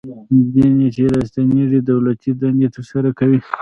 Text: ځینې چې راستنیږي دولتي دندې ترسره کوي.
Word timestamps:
ځینې 0.53 0.87
چې 0.95 1.03
راستنیږي 1.15 1.79
دولتي 1.89 2.31
دندې 2.41 2.67
ترسره 2.75 3.09
کوي. 3.19 3.39